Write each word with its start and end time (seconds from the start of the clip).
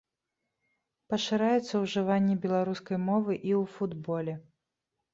Пашыраецца 1.15 1.73
ўжыванне 1.85 2.35
беларускай 2.49 2.97
мовы 3.09 3.31
і 3.39 3.51
ў 3.63 3.79
футболе. 3.79 4.33